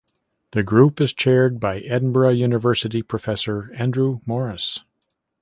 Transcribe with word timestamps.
The 0.53 0.63
group 0.63 0.99
is 0.99 1.13
chaired 1.13 1.59
by 1.59 1.81
Edinburgh 1.81 2.31
University 2.31 3.03
professor 3.03 3.71
Andrew 3.75 4.19
Morris. 4.25 4.79